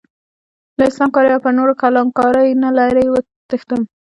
[0.79, 3.03] له اسلام کارۍ او پر نورو کلان کارۍ نه لرې
[3.49, 3.81] تښتم.